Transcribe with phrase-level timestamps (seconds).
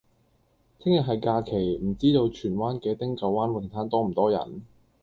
[0.79, 4.63] 聽日係假期，唔知道荃灣嘅汀九灣泳灘多唔多人？